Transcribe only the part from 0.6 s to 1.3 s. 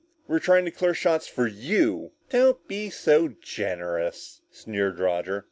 to clear shots